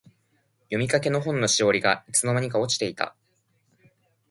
[0.69, 3.15] 読みかけの本のしおりが、いつの間にか落ちていた。